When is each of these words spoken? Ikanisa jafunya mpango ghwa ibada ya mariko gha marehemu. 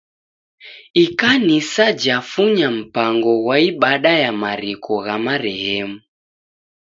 Ikanisa 1.03 1.85
jafunya 2.03 2.67
mpango 2.77 3.31
ghwa 3.43 3.57
ibada 3.69 4.13
ya 4.23 4.31
mariko 4.43 4.93
gha 5.05 5.15
marehemu. 5.25 5.97